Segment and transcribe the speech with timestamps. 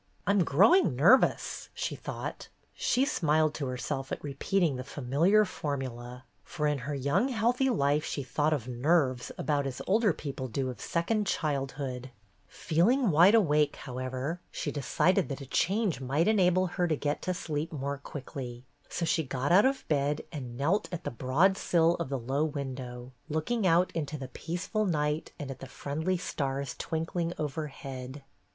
[0.25, 2.47] "I'm growing nervous," she thought.
[2.73, 8.03] She smiled to herself at repeating the familiar formula, for in her young healthy life
[8.03, 12.05] she thought of "nerves" about as older people do of second childhood.
[12.09, 12.09] THE
[12.47, 16.95] FIRE 135 Feeling wide awake, however, she decided that a change might enable her to
[16.95, 21.11] get to sleep more quickly, so she got out of bed and knelt at the
[21.11, 25.67] broad sill of the low window, looking out into the peaceful night and at the
[25.67, 28.23] friendly stars twinkling overhead.